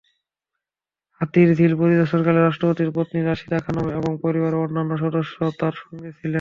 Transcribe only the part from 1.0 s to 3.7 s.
হাতিরঝিল পরিদর্শনকালে রাষ্ট্রপতির পত্নী রাশিদা